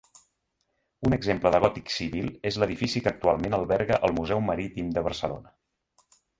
[1.09, 5.57] Un exemple de gòtic civil és l'edifici que actualment alberga el museu marítim de Barcelona.